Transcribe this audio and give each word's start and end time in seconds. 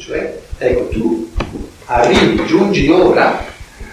Cioè, 0.00 0.40
ecco, 0.56 0.88
tu 0.88 1.30
arrivi, 1.84 2.46
giungi 2.46 2.88
ora 2.88 3.44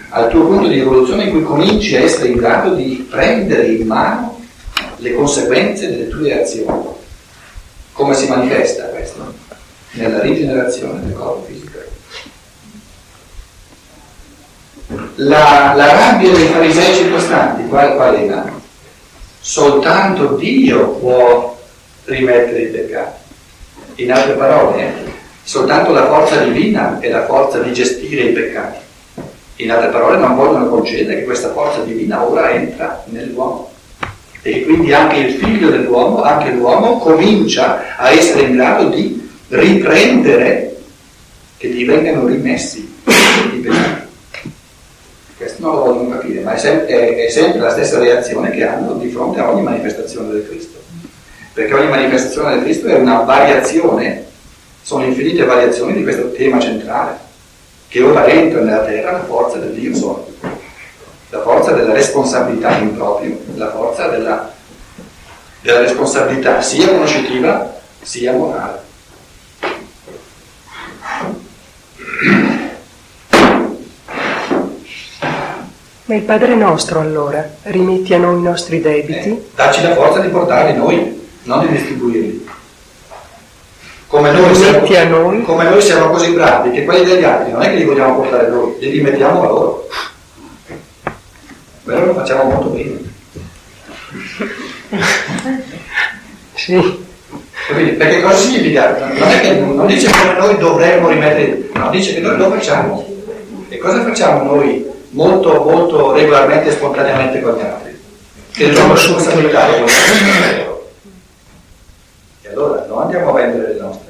al 0.08 0.30
tuo 0.30 0.46
punto 0.46 0.68
di 0.68 0.80
evoluzione 0.80 1.24
in 1.24 1.30
cui 1.30 1.42
cominci 1.42 1.96
a 1.96 2.00
essere 2.00 2.28
in 2.28 2.36
grado 2.36 2.74
di 2.74 3.06
prendere 3.10 3.66
in 3.66 3.86
mano 3.86 4.40
le 4.96 5.12
conseguenze 5.12 5.90
delle 5.90 6.08
tue 6.08 6.40
azioni. 6.40 6.86
Come 7.92 8.14
si 8.14 8.26
manifesta 8.26 8.84
questo? 8.84 9.34
Nella 9.92 10.20
rigenerazione 10.20 11.00
del 11.04 11.12
corpo 11.12 11.44
fisico. 11.44 11.78
La, 15.16 15.74
la 15.76 15.92
rabbia 15.92 16.32
dei 16.32 16.46
farisei 16.46 16.94
circostanti, 16.94 17.68
qual, 17.68 17.96
qual 17.96 18.14
era? 18.14 18.50
Soltanto 19.40 20.36
Dio 20.36 20.88
può 20.92 21.58
rimettere 22.04 22.62
i 22.62 22.66
peccati. 22.68 23.26
In 23.96 24.12
altre 24.12 24.34
parole, 24.34 25.16
soltanto 25.48 25.92
la 25.92 26.06
forza 26.08 26.44
divina 26.44 27.00
è 27.00 27.08
la 27.08 27.24
forza 27.24 27.60
di 27.60 27.72
gestire 27.72 28.24
i 28.24 28.32
peccati. 28.32 28.76
In 29.56 29.70
altre 29.70 29.88
parole, 29.88 30.18
non 30.18 30.36
vogliono 30.36 30.68
concedere 30.68 31.20
che 31.20 31.24
questa 31.24 31.52
forza 31.52 31.80
divina 31.80 32.22
ora 32.22 32.50
entra 32.50 33.02
nell'uomo. 33.06 33.70
E 34.42 34.64
quindi 34.64 34.92
anche 34.92 35.16
il 35.16 35.32
figlio 35.42 35.70
dell'uomo, 35.70 36.20
anche 36.20 36.50
l'uomo, 36.50 36.98
comincia 36.98 37.96
a 37.96 38.10
essere 38.10 38.42
in 38.42 38.56
grado 38.56 38.90
di 38.90 39.26
riprendere 39.48 40.76
che 41.56 41.68
gli 41.68 41.86
vengano 41.86 42.26
rimessi 42.26 42.96
i 43.54 43.56
peccati. 43.56 44.06
Questo 45.34 45.62
non 45.62 45.76
lo 45.76 45.84
vogliono 45.84 46.18
capire, 46.18 46.42
ma 46.42 46.52
è 46.52 46.58
sempre, 46.58 47.24
è 47.24 47.30
sempre 47.30 47.60
la 47.60 47.70
stessa 47.70 47.98
reazione 47.98 48.50
che 48.50 48.66
hanno 48.66 48.92
di 48.96 49.08
fronte 49.08 49.40
a 49.40 49.50
ogni 49.50 49.62
manifestazione 49.62 50.30
del 50.30 50.46
Cristo. 50.46 50.78
Perché 51.54 51.72
ogni 51.72 51.88
manifestazione 51.88 52.56
del 52.56 52.64
Cristo 52.64 52.86
è 52.88 52.96
una 52.96 53.20
variazione, 53.20 54.26
sono 54.88 55.04
infinite 55.04 55.44
variazioni 55.44 55.92
di 55.92 56.02
questo 56.02 56.32
tema 56.32 56.58
centrale, 56.58 57.18
che 57.88 58.02
ora 58.02 58.26
entra 58.26 58.62
nella 58.62 58.84
terra 58.84 59.12
la 59.12 59.24
forza 59.24 59.58
del 59.58 59.74
Dio 59.74 59.94
solo, 59.94 60.26
la 61.28 61.42
forza 61.42 61.72
della 61.72 61.92
responsabilità 61.92 62.74
in 62.78 62.94
proprio, 62.94 63.38
la 63.56 63.70
forza 63.70 64.08
della, 64.08 64.50
della 65.60 65.80
responsabilità 65.80 66.62
sia 66.62 66.88
conoscitiva 66.88 67.80
sia 68.00 68.32
morale. 68.32 68.80
Ma 76.06 76.14
il 76.14 76.22
Padre 76.22 76.54
nostro 76.54 77.00
allora, 77.00 77.46
rimetti 77.64 78.14
a 78.14 78.18
noi 78.18 78.38
i 78.38 78.42
nostri 78.42 78.80
debiti? 78.80 79.28
Eh, 79.28 79.48
dacci 79.54 79.82
la 79.82 79.94
forza 79.94 80.20
di 80.20 80.28
portarli 80.28 80.74
noi, 80.74 81.28
non 81.42 81.60
di 81.60 81.72
distribuirli. 81.72 82.47
Come 84.08 84.32
noi, 84.32 84.54
siamo, 84.54 85.18
noi. 85.18 85.42
come 85.42 85.64
noi, 85.64 85.80
siamo, 85.82 86.10
così 86.10 86.32
bravi 86.32 86.70
che 86.70 86.84
quelli 86.84 87.04
degli 87.04 87.24
altri 87.24 87.52
non 87.52 87.62
è 87.62 87.68
che 87.68 87.76
li 87.76 87.84
vogliamo 87.84 88.16
portare 88.16 88.48
noi, 88.48 88.74
li 88.78 88.90
rimettiamo 88.90 89.42
a 89.42 89.46
loro. 89.46 89.88
Però 91.84 92.04
lo 92.04 92.14
facciamo 92.14 92.44
molto 92.44 92.68
bene. 92.70 92.98
sì. 96.54 97.06
Quindi, 97.72 97.92
perché 97.92 98.22
cosa 98.22 98.36
significa? 98.36 98.96
Non, 99.12 99.28
è 99.28 99.40
che, 99.40 99.60
non 99.60 99.86
dice 99.86 100.10
come 100.10 100.38
noi 100.38 100.56
dovremmo 100.56 101.08
rimettere, 101.08 101.68
no, 101.74 101.90
dice 101.90 102.14
che 102.14 102.20
noi 102.20 102.38
lo 102.38 102.50
facciamo. 102.50 103.06
E 103.68 103.76
cosa 103.76 104.02
facciamo 104.02 104.42
noi 104.54 104.86
molto, 105.10 105.62
molto 105.62 106.12
regolarmente 106.12 106.68
e 106.68 106.72
spontaneamente 106.72 107.40
con 107.40 107.56
gli 107.56 107.60
altri. 107.60 108.00
Che 108.52 108.66
dobbiamo 108.66 108.94
responsabilizzare 108.94 109.78
con 109.78 109.88
E 112.42 112.48
allora 112.48 112.86
non 112.86 113.02
andiamo 113.02 113.30
a 113.30 113.32
vendere 113.32 113.72
le 113.74 113.80
nostre. 113.80 114.06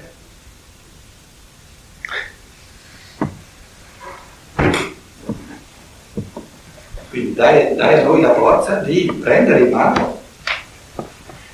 Quindi 7.10 7.27
dai, 7.38 7.76
dai 7.76 8.00
a 8.00 8.02
noi 8.02 8.20
la 8.20 8.34
forza 8.34 8.74
di 8.78 9.16
prendere 9.22 9.60
in 9.60 9.70
mano 9.70 10.16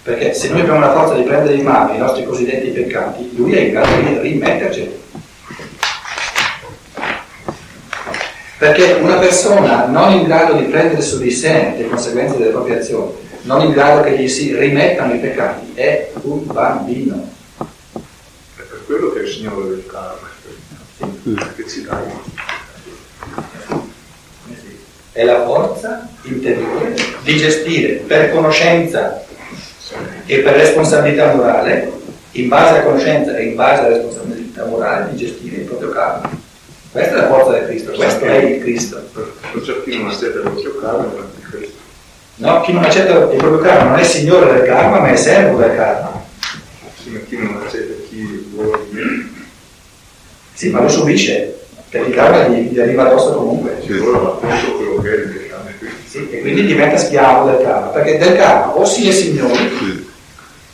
perché 0.02 0.32
se 0.32 0.48
noi 0.48 0.60
abbiamo 0.60 0.80
la 0.80 0.92
forza 0.92 1.14
di 1.14 1.22
prendere 1.22 1.54
in 1.54 1.62
mano 1.62 1.92
i 1.92 1.98
nostri 1.98 2.24
cosiddetti 2.24 2.68
peccati, 2.68 3.34
lui 3.36 3.52
è 3.52 3.60
in 3.60 3.70
grado 3.70 4.02
di 4.02 4.18
rimetterceli. 4.18 5.02
Perché 8.58 8.98
una 9.00 9.16
persona 9.16 9.86
non 9.86 10.12
in 10.12 10.24
grado 10.24 10.54
di 10.54 10.64
prendere 10.64 11.00
su 11.00 11.18
di 11.18 11.30
sé 11.30 11.74
le 11.76 11.88
conseguenze 11.88 12.36
delle 12.36 12.50
proprie 12.50 12.80
azioni, 12.80 13.12
non 13.42 13.62
in 13.62 13.72
grado 13.72 14.02
che 14.02 14.18
gli 14.18 14.28
si 14.28 14.54
rimettano 14.54 15.14
i 15.14 15.18
peccati, 15.18 15.72
è 15.74 16.12
un 16.22 16.46
bambino. 16.46 17.30
È 17.58 18.60
per 18.60 18.82
quello 18.86 19.10
che 19.10 19.20
il 19.20 19.28
Signore 19.28 19.68
del 19.68 19.86
karma, 19.86 20.28
che 21.56 21.66
ci 21.66 21.82
dà. 21.82 22.43
È 25.14 25.22
la 25.22 25.44
forza 25.44 26.08
interiore 26.22 26.92
di 27.22 27.36
gestire 27.36 28.02
per 28.04 28.32
conoscenza 28.32 29.24
e 30.26 30.38
per 30.40 30.54
responsabilità 30.54 31.32
morale, 31.34 31.92
in 32.32 32.48
base 32.48 32.78
a 32.78 32.82
conoscenza 32.82 33.36
e 33.36 33.44
in 33.44 33.54
base 33.54 33.82
a 33.82 33.88
responsabilità 33.90 34.64
morale, 34.64 35.12
di 35.12 35.16
gestire 35.16 35.58
il 35.58 35.62
proprio 35.66 35.90
karma. 35.90 36.28
Questa 36.90 37.12
è 37.12 37.14
la 37.14 37.28
forza 37.28 37.52
del 37.52 37.66
Cristo, 37.66 37.92
questo 37.92 38.24
è 38.24 38.36
il 38.38 38.60
Cristo. 38.60 39.02
Perciò 39.52 39.82
chi 39.84 39.96
non 39.96 40.08
accetta 40.08 40.34
il 40.34 40.40
proprio 40.40 40.78
karma 40.80 41.04
non 41.04 41.14
è 41.14 41.38
il 41.38 41.48
Cristo. 41.48 41.78
No, 42.34 42.60
chi 42.62 42.72
non 42.72 42.82
accetta 42.82 43.12
il 43.12 43.36
proprio 43.36 43.58
karma 43.58 43.90
non 43.90 43.98
è 44.00 44.02
signore 44.02 44.52
del 44.52 44.66
karma, 44.66 44.98
ma 44.98 45.10
è 45.10 45.16
servo 45.16 45.58
del 45.58 45.76
karma. 45.76 46.24
Sì, 47.00 47.10
ma 47.10 47.20
chi 47.20 47.36
non 47.36 47.62
accetta 47.64 48.02
chi 48.08 48.50
vuole 48.52 48.80
Sì, 50.54 50.70
ma 50.70 50.80
lo 50.80 50.88
subisce, 50.88 51.63
perché 51.94 52.08
il 52.08 52.14
karma 52.16 52.48
gli, 52.48 52.72
gli 52.72 52.80
arriva 52.80 53.06
addosso 53.06 53.34
comunque. 53.34 53.80
Sì, 53.84 53.92
allora 53.92 54.18
va 54.18 54.30
contro 54.30 54.76
quello 54.76 55.00
che 55.00 55.10
è 55.10 55.16
il 55.16 55.46
karma. 55.48 55.70
Sì, 56.04 56.28
e 56.28 56.40
quindi 56.40 56.66
diventa 56.66 56.96
schiavo 56.96 57.48
del 57.50 57.64
karma, 57.64 57.86
perché 57.88 58.18
del 58.18 58.36
karma 58.36 58.74
o 58.74 58.84
si 58.84 59.08
è 59.08 59.12
signore 59.12 59.54
sì. 59.54 60.10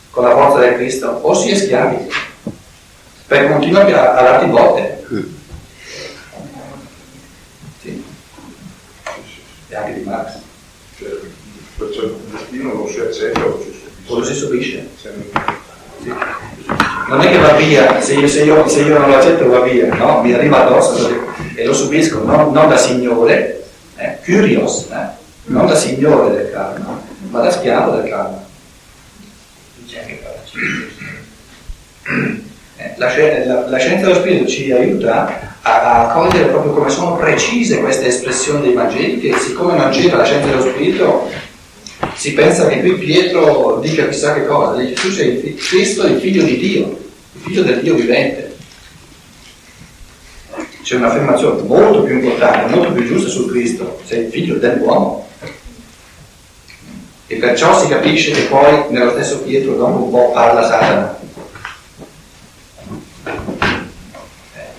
con 0.09 0.23
la 0.23 0.31
forza 0.31 0.59
del 0.59 0.73
Cristo, 0.75 1.07
o 1.07 1.33
si 1.35 1.51
è 1.51 1.55
schiavi. 1.55 2.09
Perché 3.27 3.51
continua 3.51 3.81
a, 3.81 4.17
a 4.17 4.23
darti 4.23 4.45
botte. 4.47 5.05
Sì. 7.81 8.03
e 9.67 9.75
anche 9.75 9.93
di 9.93 10.03
Marx. 10.03 10.39
Cioè, 10.97 11.09
il 11.77 12.15
destino 12.31 12.73
lo 12.73 12.87
si 12.87 12.99
accetta 12.99 13.45
o 13.45 13.59
si 13.61 13.71
subisce? 13.71 14.07
O 14.07 14.17
lo 14.17 14.23
si 14.23 14.33
subisce. 14.33 14.89
Non 17.11 17.19
è 17.19 17.29
che 17.29 17.39
va 17.39 17.51
via, 17.55 17.99
se 17.99 18.13
io, 18.13 18.25
se, 18.25 18.43
io, 18.43 18.65
se 18.69 18.83
io, 18.83 18.97
non 18.97 19.09
lo 19.09 19.17
accetto 19.17 19.49
va 19.49 19.59
via, 19.59 19.93
no? 19.95 20.21
Mi 20.21 20.31
arriva 20.31 20.65
addosso 20.65 21.09
e 21.55 21.65
lo 21.65 21.73
subisco, 21.73 22.23
no? 22.23 22.51
non 22.51 22.69
da 22.69 22.77
signore, 22.77 23.65
eh? 23.97 24.17
curios, 24.23 24.87
eh? 24.89 25.09
non 25.47 25.67
da 25.67 25.75
signore 25.75 26.33
del 26.33 26.51
karma, 26.51 27.01
ma 27.29 27.41
da 27.41 27.51
schiavo 27.51 27.97
del 27.97 28.09
karma. 28.09 28.45
Eh, 32.77 32.93
la, 32.95 33.13
la, 33.45 33.67
la 33.67 33.77
scienza 33.77 34.05
dello 34.05 34.15
spirito 34.15 34.47
ci 34.47 34.71
aiuta 34.71 35.51
a, 35.63 36.03
a, 36.03 36.13
cogliere 36.13 36.45
proprio 36.45 36.71
come 36.71 36.89
sono 36.89 37.17
precise 37.17 37.81
queste 37.81 38.07
espressioni 38.07 38.61
dei 38.61 38.73
Vangeli, 38.73 39.19
che 39.19 39.37
siccome 39.37 39.75
non 39.75 39.91
gira 39.91 40.15
la 40.15 40.23
scienza 40.23 40.47
dello 40.47 40.61
Spirito, 40.61 41.29
si 42.15 42.33
pensa 42.33 42.67
che 42.67 42.79
qui 42.79 42.93
Pietro 42.95 43.79
dica 43.81 44.07
chissà 44.07 44.33
che 44.33 44.45
cosa, 44.45 44.79
dice 44.79 44.93
tu 44.93 45.09
sei 45.09 45.45
il 45.45 45.55
Cristo, 45.55 46.05
il 46.05 46.19
figlio 46.19 46.43
di 46.43 46.57
Dio, 46.57 46.99
il 47.33 47.41
figlio 47.41 47.63
del 47.63 47.81
Dio 47.81 47.95
vivente. 47.95 48.55
C'è 50.83 50.95
un'affermazione 50.95 51.61
molto 51.63 52.03
più 52.03 52.15
importante, 52.15 52.75
molto 52.75 52.91
più 52.91 53.05
giusta 53.05 53.29
sul 53.29 53.49
Cristo, 53.49 54.01
sei 54.05 54.25
il 54.25 54.31
figlio 54.31 54.55
dell'uomo. 54.55 55.27
E 57.27 57.35
perciò 57.37 57.79
si 57.79 57.87
capisce 57.87 58.31
che 58.31 58.41
poi 58.43 58.85
nello 58.89 59.11
stesso 59.11 59.39
Pietro 59.39 59.75
dopo 59.75 60.03
un 60.03 60.11
po' 60.11 60.31
parla 60.31 60.67
Satana 60.67 61.19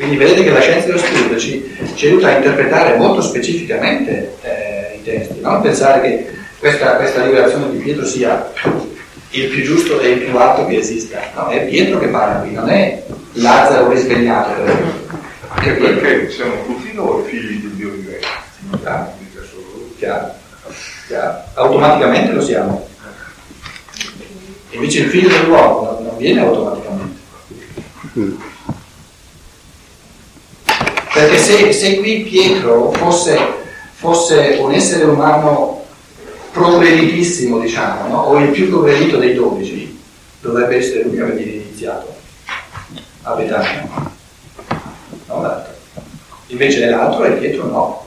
Quindi 0.03 0.17
vedete 0.17 0.43
che 0.43 0.50
la 0.50 0.61
scienza 0.61 0.87
dello 0.87 0.99
spirito 0.99 1.38
ci, 1.38 1.76
ci 1.94 2.06
aiuta 2.06 2.26
a 2.26 2.37
interpretare 2.37 2.97
molto 2.97 3.23
specificamente 3.23 4.35
eh, 4.43 4.99
i 4.99 5.02
testi, 5.05 5.38
non 5.41 5.61
pensare 5.61 6.00
che 6.00 6.26
questa, 6.62 6.94
questa 6.94 7.25
liberazione 7.25 7.73
di 7.73 7.79
Pietro 7.79 8.06
sia 8.06 8.53
il 9.31 9.49
più 9.49 9.64
giusto 9.64 9.99
e 9.99 10.11
il 10.11 10.20
più 10.20 10.37
alto 10.37 10.64
che 10.67 10.76
esista. 10.76 11.19
No, 11.35 11.49
è 11.49 11.67
Pietro 11.67 11.99
che 11.99 12.06
parla 12.06 12.38
qui, 12.38 12.53
non 12.53 12.70
è 12.70 13.03
Lazzaro 13.32 13.91
risvegliato. 13.91 14.62
Anche 15.49 15.73
perché 15.73 16.31
siamo 16.31 16.64
tutti 16.64 16.93
noi 16.93 17.25
figli 17.25 17.62
di 17.62 17.75
Dio 17.75 17.91
vivente. 17.91 18.26
Chiaro. 18.81 19.12
Chiaro. 19.99 20.35
Chiaro. 21.09 21.43
Automaticamente 21.55 22.31
lo 22.31 22.43
siamo. 22.43 22.88
Invece 24.70 25.00
il 25.00 25.11
figlio 25.11 25.31
dell'uomo 25.31 25.99
non 26.00 26.17
viene 26.17 26.43
automaticamente. 26.43 27.20
Perché 31.12 31.38
se, 31.38 31.73
se 31.73 31.97
qui 31.97 32.20
Pietro 32.20 32.93
fosse, 32.93 33.37
fosse, 33.94 34.59
un 34.61 34.73
essere 34.73 35.05
umano 35.05 35.81
progreditissimo, 36.52 37.58
diciamo, 37.58 38.08
no? 38.08 38.20
o 38.20 38.38
il 38.38 38.50
più 38.50 38.69
progredito 38.69 39.16
dei 39.16 39.34
dodici, 39.34 39.99
dovrebbe 40.40 40.76
essere 40.76 41.04
lui 41.04 41.19
a 41.19 41.25
venire 41.25 41.50
iniziato 41.50 42.14
a 43.22 43.34
Betania. 43.34 43.88
non 45.26 45.43
l'altro. 45.43 45.72
Invece 46.49 46.81
nell'altro 46.81 47.25
è 47.25 47.38
dietro 47.38 47.66
no. 47.66 48.06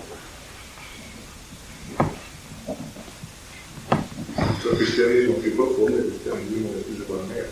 Il 4.61 4.77
cristianesimo 4.77 5.33
più 5.35 5.55
profondo 5.55 5.97
è 5.97 5.99
il 5.99 6.07
cristianesimo 6.09 6.69
del 6.69 6.83
Gesù 6.87 7.05
Barnea, 7.05 7.45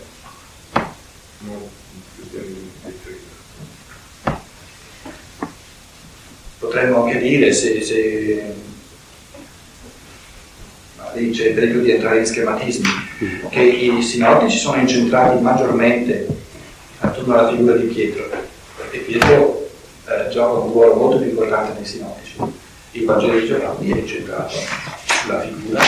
non 1.38 1.62
il 1.62 2.02
cristianesimo 2.16 2.60
di 2.84 3.00
Trina. 3.02 4.42
Potremmo 6.58 7.04
anche 7.04 7.18
dire 7.18 7.52
se, 7.52 7.82
se 7.82 8.54
il 11.20 11.52
pericolo 11.52 11.82
di 11.82 11.90
entrare 11.92 12.18
in 12.18 12.26
schematismi, 12.26 12.88
che 13.50 13.60
i 13.62 14.02
sinottici 14.02 14.58
sono 14.58 14.80
incentrati 14.80 15.40
maggiormente 15.42 16.26
attorno 17.00 17.34
alla 17.34 17.48
figura 17.50 17.74
di 17.76 17.86
Pietro, 17.86 18.28
perché 18.76 18.98
Pietro 18.98 19.68
eh, 20.06 20.28
gioca 20.30 20.60
un 20.60 20.72
ruolo 20.72 20.94
molto 20.94 21.18
più 21.18 21.28
importante 21.30 21.72
nei 21.78 21.84
sinottici. 21.86 22.36
Il 22.92 23.04
Vangelo 23.04 23.38
di 23.38 23.46
Giovanni 23.46 23.90
è 23.90 23.96
incentrato 23.96 24.54
sulla 25.06 25.40
figura 25.40 25.82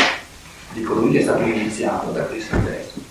di 0.73 0.83
colui 0.83 1.13
che 1.13 1.21
è 1.21 1.23
stato 1.23 1.43
iniziato 1.43 2.11
da 2.11 2.27
Cristo 2.27 2.57
stesso. 2.63 3.05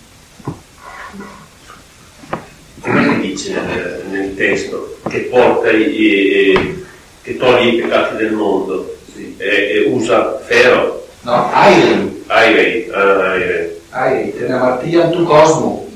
come 2.80 3.02
si 3.14 3.20
dice 3.20 3.60
nel, 3.60 4.04
nel 4.10 4.34
testo, 4.36 4.98
che 5.08 5.20
porta 5.22 5.70
i, 5.70 6.00
i- 6.00 6.84
che 7.22 7.36
toglie 7.36 7.70
i 7.70 7.80
peccati 7.80 8.16
del 8.16 8.32
mondo 8.32 8.96
Sì. 9.12 9.34
e, 9.38 9.46
e 9.46 9.84
usa 9.88 10.38
ferro, 10.44 11.08
No, 11.22 11.50
Airen, 11.52 12.05
aire, 12.28 12.88
ah, 12.92 13.32
aire. 13.32 13.80
Airen, 13.90 14.32
tenamartian 14.36 15.10
tu 15.10 15.24
cosmo, 15.24 15.88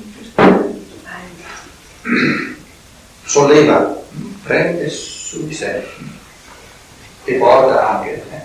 solleva, 3.26 3.96
prende 4.44 4.88
su 4.88 5.46
di 5.46 5.54
sé 5.54 5.84
e 7.24 7.34
porta 7.34 7.98
anche. 7.98 8.14
eh. 8.14 8.40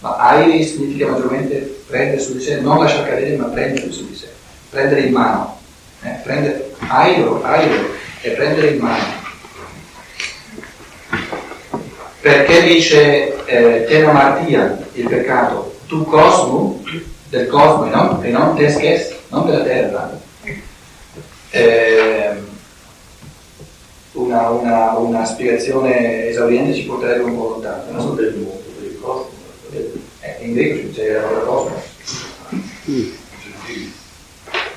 Ma 0.00 0.16
airi 0.16 0.64
significa 0.64 1.08
maggiormente 1.08 1.56
prendere 1.88 2.20
su 2.20 2.34
di 2.34 2.40
sé, 2.40 2.60
non 2.60 2.78
lasciare 2.78 3.08
cadere, 3.10 3.36
ma 3.36 3.46
prendere 3.46 3.90
su 3.90 4.06
di 4.06 4.14
sé, 4.14 4.28
prendere 4.70 5.00
in 5.00 5.12
mano. 5.12 5.58
Eh, 6.02 6.20
prendere, 6.22 6.72
airo, 6.86 7.42
airo, 7.42 7.88
e 8.20 8.30
prendere 8.30 8.68
in 8.68 8.78
mano. 8.78 9.24
Perché 12.20 12.62
dice 12.62 13.44
eh, 13.46 13.84
tenamartia, 13.86 14.78
il 14.92 15.08
peccato, 15.08 15.75
tu 15.86 16.04
cosmo, 16.04 16.82
del 17.28 17.46
cosmo 17.48 17.86
e 17.86 17.90
non, 17.90 18.24
e 18.24 18.30
non 18.30 18.56
te 18.56 18.68
stesso, 18.70 19.14
non 19.28 19.46
della 19.46 19.62
terra. 19.62 20.18
Eh, 21.50 22.30
una, 24.12 24.48
una, 24.50 24.92
una 24.96 25.24
spiegazione 25.24 26.28
esauriente 26.28 26.74
ci 26.74 26.84
porterebbe 26.84 27.24
un 27.24 27.36
po' 27.36 27.48
lontano. 27.50 27.90
Non 27.90 28.00
so 28.00 28.10
del 28.14 28.34
mondo, 28.34 28.62
per 28.78 28.84
il 28.84 28.98
cosmo. 29.00 29.28
Eh, 30.20 30.36
in 30.40 30.54
greco 30.54 30.90
c'è 30.92 31.12
la 31.12 31.20
parola 31.20 31.44
cosmo. 31.44 31.82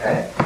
Eh? 0.01 0.37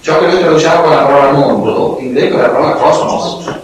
Ciò 0.00 0.18
che 0.18 0.26
noi 0.26 0.40
traduciamo 0.40 0.82
con 0.82 0.90
la 0.90 1.04
parola 1.04 1.32
mondo, 1.32 1.96
in 2.00 2.12
greco 2.12 2.38
è 2.38 2.40
la 2.40 2.48
parola 2.48 2.72
cosmos. 2.74 3.60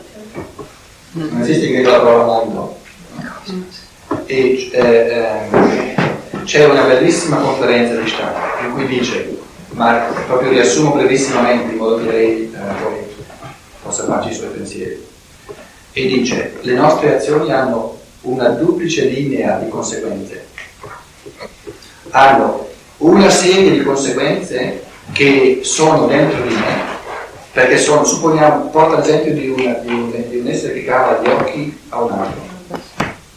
Non 1.13 1.41
esiste 1.41 1.67
in 1.67 1.73
greco 1.73 1.91
la 1.91 1.99
parola 1.99 2.25
mondo. 2.25 2.58
E 4.39 4.71
eh, 4.71 5.51
ehm, 5.51 6.45
c'è 6.45 6.65
una 6.65 6.83
bellissima 6.85 7.39
conferenza 7.39 8.01
di 8.01 8.09
stampa 8.09 8.65
in 8.65 8.73
cui 8.73 8.87
dice, 8.87 9.37
ma 9.71 10.07
proprio 10.29 10.51
riassumo 10.51 10.93
brevissimamente 10.93 11.73
in 11.73 11.77
modo 11.77 11.97
che 11.97 12.05
lei 12.05 12.43
eh, 12.55 13.07
possa 13.83 14.05
farci 14.05 14.31
i 14.31 14.35
suoi 14.35 14.51
pensieri, 14.51 15.05
e 15.93 16.07
dice, 16.07 16.55
le 16.61 16.73
nostre 16.75 17.17
azioni 17.17 17.51
hanno 17.53 17.99
una 18.21 18.51
duplice 18.51 19.07
linea 19.07 19.59
di 19.59 19.69
conseguenze. 19.69 20.47
Hanno 22.11 22.69
una 22.99 23.31
serie 23.31 23.73
di 23.73 23.83
conseguenze 23.83 24.85
che 25.11 25.63
sono 25.65 26.07
dentro 26.07 26.41
di 26.43 26.55
me, 26.55 26.81
perché 27.51 27.77
sono, 27.77 28.05
supponiamo, 28.05 28.67
porta 28.69 29.01
l'esempio 29.01 29.33
di, 29.33 29.49
una- 29.49 29.79
di 29.83 29.93
un, 29.93 30.13
di 30.29 30.39
un 30.39 30.47
essere 30.47 30.75
che 30.75 30.85
cava 30.85 31.21
gli 31.21 31.27
occhi 31.27 31.77
a 31.89 32.03
un 32.03 32.13
altro, 32.13 32.58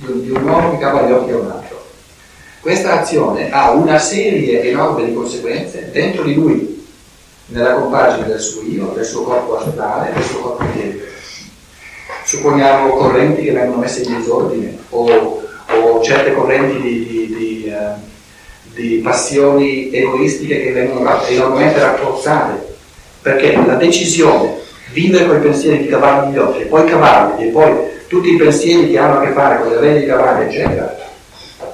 di 0.02 0.32
un, 0.32 0.44
uomo 0.44 0.72
che 0.72 0.78
cava 0.80 1.04
gli 1.04 1.12
occhi 1.12 1.32
a 1.32 1.38
un 1.38 1.52
altro. 1.52 1.80
Questa 2.60 3.02
azione 3.02 3.52
ha 3.52 3.72
una 3.72 3.98
serie 4.00 4.64
enorme 4.64 5.06
di 5.06 5.14
conseguenze 5.14 5.90
dentro 5.92 6.24
di 6.24 6.34
lui, 6.34 6.86
nella 7.48 7.74
compagine 7.74 8.28
del 8.28 8.40
suo 8.40 8.62
io, 8.64 8.92
del 8.96 9.06
suo 9.06 9.24
corpo 9.24 9.58
astrale, 9.58 10.14
del 10.14 10.24
suo 10.24 10.40
corpo 10.40 10.64
interiore. 10.64 11.10
Supponiamo 12.24 12.90
correnti 12.90 13.44
che 13.44 13.52
vengono 13.52 13.82
messe 13.82 14.04
in 14.04 14.18
disordine 14.18 14.78
o, 14.90 15.42
o 15.68 16.02
certe 16.04 16.34
correnti 16.34 16.82
di, 16.82 17.06
di- 17.06 17.36
di, 17.36 17.66
eh, 17.66 18.10
di 18.74 18.98
passioni 19.04 19.92
egoistiche 19.92 20.62
che 20.62 20.72
vengono 20.72 21.26
enormemente 21.26 21.80
rafforzate, 21.80 22.76
perché 23.22 23.56
la 23.66 23.76
decisione, 23.76 24.60
vivere 24.92 25.28
con 25.28 25.38
i 25.38 25.42
pensieri 25.42 25.80
di 25.80 25.88
cavalli 25.88 26.34
gli 26.34 26.38
occhi, 26.38 26.62
e 26.62 26.66
poi 26.66 26.86
cavalli, 26.86 27.48
e 27.48 27.52
poi 27.52 27.90
tutti 28.12 28.34
i 28.34 28.36
pensieri 28.36 28.92
che 28.92 28.98
hanno 28.98 29.20
a 29.20 29.22
che 29.22 29.32
fare 29.32 29.60
con 29.62 29.70
le 29.70 29.78
vene 29.78 30.00
di 30.02 30.06
cavalli, 30.06 30.44
eccetera, 30.44 30.94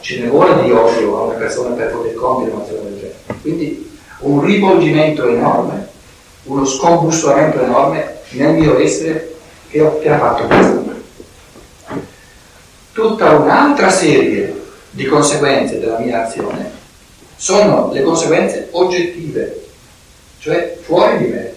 ce 0.02 0.20
ne 0.20 0.28
vuole 0.28 0.62
di 0.62 0.70
odio 0.72 1.18
a 1.18 1.24
una 1.24 1.34
persona 1.34 1.74
per 1.74 1.90
poter 1.90 2.14
compiere 2.14 2.54
un'azione 2.54 2.82
del 2.84 3.00
genere. 3.00 3.16
Quindi 3.42 3.90
un 4.20 4.46
rivolgimento 4.46 5.28
enorme, 5.28 5.88
uno 6.44 6.64
scombussolamento 6.64 7.60
enorme 7.64 8.18
nel 8.34 8.54
mio 8.54 8.78
essere 8.78 9.34
che, 9.72 9.82
ho- 9.82 9.98
che 9.98 10.10
ha 10.12 10.20
fatto 10.20 10.44
questo. 10.44 10.86
Tutta 12.92 13.32
un'altra 13.32 13.90
serie 13.90 14.62
di 14.92 15.06
conseguenze 15.06 15.80
della 15.80 15.98
mia 15.98 16.24
azione 16.28 16.70
sono 17.36 17.92
le 17.92 18.04
conseguenze 18.04 18.68
oggettive, 18.74 19.66
cioè 20.38 20.78
fuori 20.84 21.18
di 21.18 21.26
me, 21.26 21.54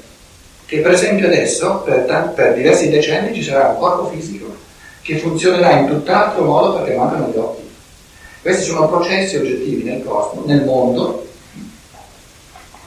che 0.65 0.79
per 0.79 0.93
esempio 0.93 1.27
adesso, 1.27 1.83
per, 1.85 2.33
per 2.35 2.55
diversi 2.55 2.89
decenni, 2.89 3.35
ci 3.35 3.43
sarà 3.43 3.69
un 3.69 3.79
corpo 3.79 4.09
fisico 4.09 4.40
che 5.11 5.19
funzionerà 5.19 5.81
in 5.81 5.89
tutt'altro 5.89 6.45
modo 6.45 6.75
perché 6.77 6.95
mancano 6.95 7.33
gli 7.33 7.37
occhi. 7.37 7.69
Questi 8.43 8.63
sono 8.63 8.89
processi 8.89 9.37
oggettivi 9.37 9.83
nel 9.83 10.05
cosmo, 10.05 10.45
nel 10.47 10.63
mondo, 10.63 11.27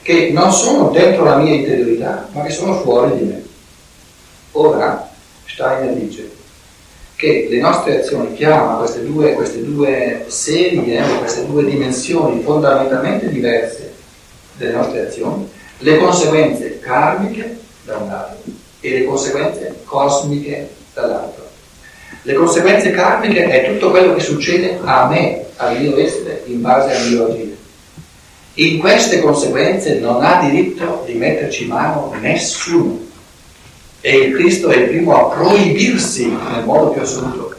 che 0.00 0.30
non 0.32 0.50
sono 0.50 0.88
dentro 0.88 1.24
la 1.24 1.36
mia 1.36 1.52
interiorità, 1.52 2.26
ma 2.32 2.42
che 2.42 2.50
sono 2.50 2.80
fuori 2.80 3.18
di 3.18 3.24
me. 3.24 3.44
Ora 4.52 5.10
Steiner 5.44 5.92
dice 5.94 6.30
che 7.16 7.46
le 7.50 7.60
nostre 7.60 8.00
azioni 8.00 8.34
chiama 8.34 8.78
queste 8.78 9.04
due, 9.04 9.34
queste 9.34 9.62
due 9.62 10.24
serie, 10.28 10.98
eh, 10.98 11.18
queste 11.18 11.44
due 11.44 11.64
dimensioni 11.66 12.42
fondamentalmente 12.42 13.28
diverse 13.28 13.92
delle 14.56 14.72
nostre 14.72 15.08
azioni, 15.08 15.46
le 15.78 15.98
conseguenze 15.98 16.78
karmiche 16.78 17.58
da 17.84 17.98
un 17.98 18.08
lato 18.08 18.36
e 18.80 18.98
le 18.98 19.04
conseguenze 19.04 19.82
cosmiche 19.84 20.70
dall'altro. 20.94 21.33
Le 22.26 22.32
conseguenze 22.32 22.90
karmiche 22.90 23.46
è 23.50 23.70
tutto 23.70 23.90
quello 23.90 24.14
che 24.14 24.22
succede 24.22 24.78
a 24.82 25.06
me, 25.08 25.44
al 25.56 25.78
mio 25.78 25.98
essere, 25.98 26.42
in 26.46 26.62
base 26.62 26.96
al 26.96 27.08
mio 27.10 27.26
agire. 27.26 27.54
In 28.54 28.78
queste 28.78 29.20
conseguenze 29.20 29.98
non 29.98 30.24
ha 30.24 30.40
diritto 30.40 31.02
di 31.04 31.12
metterci 31.12 31.66
mano 31.66 32.14
nessuno. 32.20 32.98
E 34.00 34.16
il 34.16 34.34
Cristo 34.34 34.70
è 34.70 34.76
il 34.76 34.88
primo 34.88 35.14
a 35.14 35.34
proibirsi 35.34 36.28
nel 36.28 36.64
modo 36.64 36.92
più 36.92 37.02
assoluto. 37.02 37.54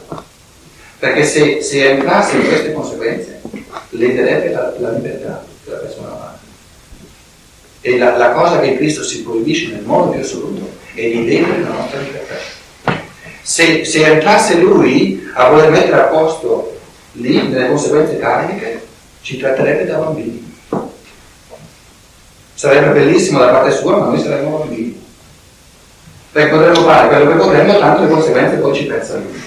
Perché 0.98 1.22
se, 1.22 1.62
se 1.62 1.88
entrasse 1.88 2.36
in 2.36 2.48
queste 2.48 2.72
conseguenze, 2.72 3.40
lederebbe 3.90 4.50
la, 4.50 4.74
la 4.80 4.90
libertà 4.90 5.44
della 5.64 5.76
persona 5.76 6.08
umana. 6.08 6.38
E 7.82 7.98
la, 7.98 8.16
la 8.16 8.30
cosa 8.32 8.58
che 8.58 8.70
il 8.70 8.78
Cristo 8.78 9.04
si 9.04 9.22
proibisce 9.22 9.68
nel 9.68 9.84
modo 9.84 10.10
più 10.10 10.20
assoluto 10.20 10.68
è 10.92 11.02
di 11.02 11.24
ledere 11.24 11.60
la 11.60 11.68
nostra 11.68 12.00
libertà. 12.00 12.64
Se, 13.46 13.84
se 13.84 14.04
entrasse 14.04 14.56
lui 14.56 15.30
a 15.32 15.48
voler 15.50 15.70
mettere 15.70 16.00
a 16.00 16.06
posto 16.06 16.80
lì 17.12 17.46
nelle 17.46 17.68
conseguenze 17.68 18.18
karmiche, 18.18 18.84
ci 19.20 19.36
tratterebbe 19.36 19.84
da 19.84 19.98
bambini. 19.98 20.52
Sarebbe 22.54 22.88
bellissimo 22.88 23.38
da 23.38 23.50
parte 23.50 23.70
sua, 23.70 23.98
ma 23.98 24.06
noi 24.06 24.20
saremmo 24.20 24.58
bambini. 24.58 25.00
Perché 26.32 26.50
potremmo 26.50 26.80
fare 26.80 27.06
quello 27.06 27.30
che 27.30 27.36
vorremmo, 27.36 27.78
tanto 27.78 28.02
le 28.02 28.08
conseguenze 28.08 28.56
poi 28.56 28.74
ci 28.74 28.84
pensa 28.86 29.16
lui. 29.16 29.40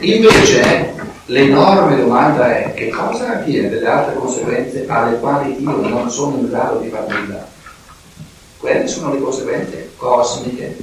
Invece 0.00 0.94
l'enorme 1.24 1.96
domanda 1.96 2.58
è 2.58 2.74
che 2.74 2.90
cosa 2.90 3.38
avviene 3.38 3.70
delle 3.70 3.88
altre 3.88 4.16
conseguenze 4.16 4.84
alle 4.86 5.18
quali 5.18 5.62
io 5.62 5.70
non 5.70 6.10
sono 6.10 6.36
in 6.36 6.50
grado 6.50 6.80
di 6.80 6.90
far 6.90 7.06
nulla? 7.08 7.48
Quelle 8.58 8.86
sono 8.86 9.14
le 9.14 9.20
conseguenze 9.20 9.92
cosmiche. 9.96 10.76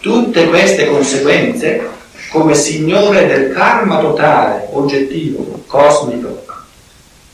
Tutte 0.00 0.48
queste 0.48 0.88
conseguenze, 0.88 1.86
come 2.30 2.54
signore 2.54 3.26
del 3.26 3.52
karma 3.52 4.00
totale, 4.00 4.68
oggettivo, 4.72 5.62
cosmico 5.66 6.42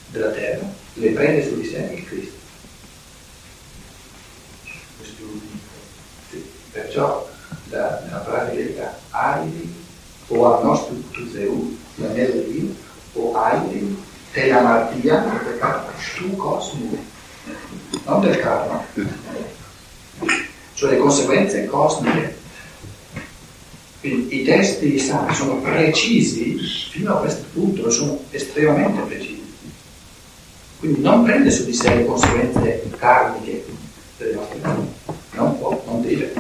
della 0.09 0.31
terra, 0.31 0.67
le 0.95 1.11
prende 1.11 1.47
su 1.47 1.61
di 1.61 1.69
sé 1.69 1.93
il 1.95 2.05
Cristo. 2.05 2.35
Perciò 6.73 7.29
la, 7.71 8.03
la 8.11 8.23
frase 8.23 8.57
greca 8.57 8.99
airi 9.11 9.75
o 10.29 10.55
al 10.57 10.65
nostro 10.65 10.97
tuzeu, 11.13 11.79
la 11.97 12.09
neve 12.09 12.45
Dio, 12.51 12.75
o 13.13 13.35
airi, 13.37 14.03
te 14.33 14.49
la 14.49 14.61
martia, 14.61 15.25
tu 16.17 16.35
cosmo, 16.35 16.99
non 18.05 18.21
del 18.21 18.41
karma, 18.41 18.85
cioè 20.75 20.91
le 20.91 20.97
conseguenze 20.99 21.65
cosmiche. 21.67 22.45
Quindi 24.07 24.41
i 24.41 24.45
testi 24.45 25.01
sono 25.01 25.57
precisi 25.61 26.57
fino 26.91 27.15
a 27.15 27.17
questo 27.19 27.43
punto, 27.53 27.91
sono 27.91 28.21
estremamente 28.31 29.01
precisi. 29.01 29.43
Quindi 30.79 31.01
non 31.01 31.25
prende 31.25 31.51
su 31.51 31.65
di 31.65 31.73
sé 31.73 31.93
le 31.93 32.05
conseguenze 32.05 32.89
karmiche 32.97 33.65
delle 34.19 34.35
nostre 34.35 34.59
vite, 34.59 34.69
non 35.33 35.59
può, 35.59 35.83
non 35.87 36.03
deve. 36.03 36.35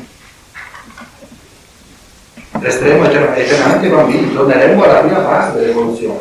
Resteremo 2.52 3.10
eternamente 3.10 3.88
bambini, 3.88 4.32
torneremo 4.32 4.84
alla 4.84 5.00
prima 5.00 5.24
fase 5.24 5.58
dell'evoluzione. 5.58 6.20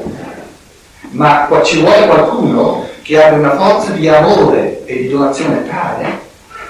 Ma 1.11 1.45
qua 1.45 1.61
ci 1.61 1.79
vuole 1.81 2.07
qualcuno 2.07 2.87
che 3.03 3.21
abbia 3.21 3.37
una 3.37 3.55
forza 3.55 3.91
di 3.91 4.07
amore 4.07 4.83
e 4.85 4.97
di 4.97 5.09
donazione 5.09 5.67
tale 5.67 6.23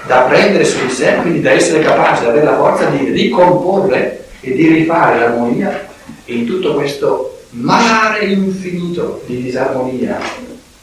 da 0.06 0.20
prendere 0.28 0.66
su 0.66 0.84
di 0.84 0.92
sé, 0.92 1.16
quindi 1.22 1.40
da 1.40 1.52
essere 1.52 1.82
capace, 1.82 2.24
da 2.24 2.28
avere 2.28 2.44
la 2.44 2.56
forza 2.56 2.84
di 2.90 3.08
ricomporre 3.08 4.24
e 4.46 4.54
di 4.54 4.68
rifare 4.68 5.18
l'armonia 5.18 5.88
in 6.26 6.46
tutto 6.46 6.74
questo 6.74 7.40
mare 7.50 8.26
infinito 8.26 9.22
di 9.26 9.42
disarmonia 9.42 10.20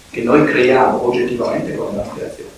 che 0.09 0.21
noi 0.21 0.45
creiamo 0.45 1.07
oggettivamente 1.07 1.73
con 1.73 1.91
le 1.91 1.95
nostre 2.03 2.25
azioni. 2.25 2.49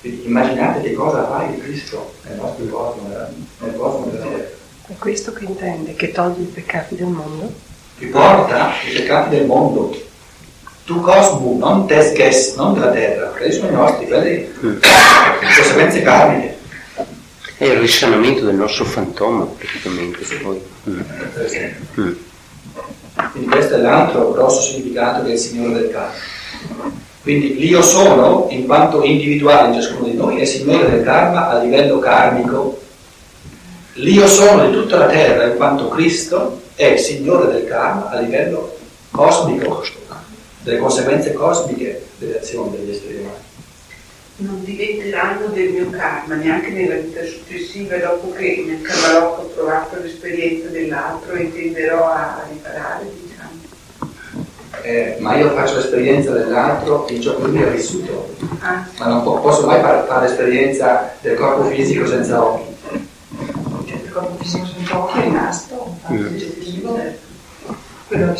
Quindi 0.00 0.26
immaginate 0.26 0.80
che 0.80 0.94
cosa 0.94 1.26
fa 1.26 1.44
il 1.44 1.60
Cristo 1.62 2.14
nel 2.22 2.36
nostro 2.36 2.64
cosmo, 2.66 3.08
nel 3.58 3.76
cosmo 3.76 4.06
della 4.06 4.24
terra. 4.24 4.48
È 4.86 4.94
questo 4.98 5.32
che 5.34 5.44
intende, 5.44 5.94
che 5.94 6.10
toglie 6.10 6.42
i 6.42 6.46
peccati 6.46 6.94
del 6.96 7.06
mondo? 7.06 7.52
Che 7.98 8.06
porta 8.06 8.72
i 8.88 8.94
peccati 8.94 9.36
del 9.36 9.44
mondo. 9.44 9.94
Tu 10.86 11.00
cosmo, 11.00 11.56
non 11.58 11.86
tesches, 11.86 12.54
non 12.56 12.72
della 12.72 12.90
terra, 12.90 13.28
quelli 13.28 13.52
sono 13.52 13.68
i 13.68 13.72
nostri, 13.72 14.06
quelli 14.06 14.50
mm. 14.64 14.76
conseguenze 15.56 16.02
karmiche. 16.02 16.53
È 17.56 17.64
il 17.64 17.78
risanamento 17.78 18.44
del 18.44 18.56
nostro 18.56 18.84
fantoma, 18.84 19.44
praticamente. 19.44 20.24
Sì. 20.24 20.36
Poi. 20.38 20.60
Mm. 20.88 21.00
Mm. 22.00 22.12
Quindi 23.30 23.48
questo 23.48 23.74
è 23.74 23.78
l'altro 23.78 24.32
grosso 24.32 24.60
significato 24.60 25.22
del 25.22 25.38
Signore 25.38 25.74
del 25.74 25.90
Karma. 25.90 26.92
Quindi 27.22 27.56
l'io 27.56 27.80
sono, 27.80 28.48
in 28.50 28.66
quanto 28.66 29.04
individuale 29.04 29.68
in 29.68 29.74
ciascuno 29.80 30.08
di 30.08 30.16
noi, 30.16 30.40
è 30.40 30.44
Signore 30.44 30.90
del 30.90 31.04
Karma 31.04 31.48
a 31.48 31.62
livello 31.62 32.00
karmico. 32.00 32.80
L'io 33.94 34.26
sono 34.26 34.66
di 34.66 34.72
tutta 34.72 34.98
la 34.98 35.06
terra, 35.06 35.46
in 35.46 35.56
quanto 35.56 35.88
Cristo 35.88 36.60
è 36.74 36.96
Signore 36.96 37.52
del 37.52 37.66
Karma 37.66 38.10
a 38.10 38.18
livello 38.18 38.76
cosmico, 39.12 39.84
delle 40.62 40.78
conseguenze 40.78 41.32
cosmiche 41.32 42.04
delle 42.18 42.40
azioni 42.40 42.76
degli 42.76 42.90
esseri 42.90 43.18
umani 43.18 43.42
non 44.36 44.64
diventeranno 44.64 45.46
del 45.46 45.70
mio 45.70 45.90
karma 45.90 46.34
neanche 46.34 46.70
nella 46.70 46.96
vita 46.96 47.22
successiva 47.24 47.96
dopo 47.98 48.32
che 48.32 48.64
nel 48.66 48.82
Kabbalot 48.82 49.38
ho 49.38 49.46
provato 49.54 49.96
l'esperienza 50.00 50.68
dell'altro 50.68 51.34
e 51.34 51.52
tenderò 51.52 52.08
a 52.08 52.44
riparare 52.50 53.04
diciamo 53.22 54.52
eh, 54.82 55.16
ma 55.20 55.36
io 55.36 55.50
faccio 55.50 55.76
l'esperienza 55.76 56.32
dell'altro 56.32 57.06
in 57.10 57.20
ciò 57.20 57.36
che 57.36 57.46
lui 57.46 57.62
ha 57.62 57.66
vissuto 57.66 58.34
ah. 58.58 58.84
ma 58.98 59.06
non 59.06 59.22
po- 59.22 59.38
posso 59.40 59.66
mai 59.66 59.80
fare, 59.80 60.04
fare 60.08 60.26
l'esperienza 60.26 61.14
del 61.20 61.36
corpo 61.36 61.68
fisico 61.68 62.04
senza 62.04 62.44
occhi 62.44 62.74
cioè, 63.86 64.00
il 64.02 64.10
corpo 64.10 64.36
fisico 64.42 64.66
senza 64.66 64.98
occhi 64.98 65.18
è 65.20 65.22
rimasto 65.22 65.96
mm. 66.10 66.38
quello 68.08 68.34